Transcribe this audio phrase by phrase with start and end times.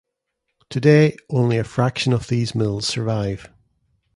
[0.71, 3.51] Today only a fraction of these mills survive.